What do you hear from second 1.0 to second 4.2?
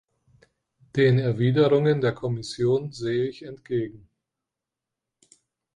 Erwiderungen der Kommission sehe ich entgegen.